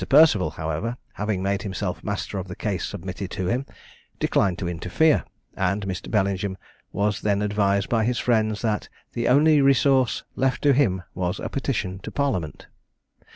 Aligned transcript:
Perceval, 0.09 0.49
however, 0.49 0.97
having 1.13 1.43
made 1.43 1.61
himself 1.61 2.03
master 2.03 2.39
of 2.39 2.47
the 2.47 2.55
case 2.55 2.83
submitted 2.83 3.29
to 3.29 3.45
him, 3.45 3.67
declined 4.17 4.57
to 4.57 4.67
interfere, 4.67 5.23
and 5.55 5.85
Mr. 5.85 6.09
Bellingham 6.09 6.57
was 6.91 7.21
then 7.21 7.43
advised 7.43 7.87
by 7.87 8.03
his 8.03 8.17
friends 8.17 8.63
that 8.63 8.89
the 9.13 9.27
only 9.27 9.61
resource 9.61 10.23
left 10.35 10.63
to 10.63 10.73
him 10.73 11.03
was 11.13 11.39
a 11.39 11.49
petition 11.49 11.99
to 11.99 12.09
parliament. 12.09 12.65